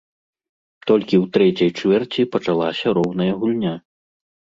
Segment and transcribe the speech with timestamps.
[0.91, 3.75] Толькі ў трэцяй чвэрці пачалася роўная гульня.